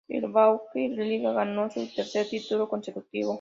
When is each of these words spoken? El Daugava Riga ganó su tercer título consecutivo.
El 0.07 0.21
Daugava 0.21 0.59
Riga 1.05 1.31
ganó 1.31 1.69
su 1.69 1.87
tercer 1.93 2.27
título 2.27 2.67
consecutivo. 2.67 3.29